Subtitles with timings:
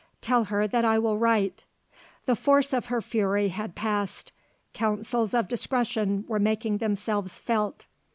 [0.19, 1.63] Tell her that I will write."
[2.25, 4.31] The force of her fury had passed;
[4.73, 7.85] counsels of discretion were making themselves felt.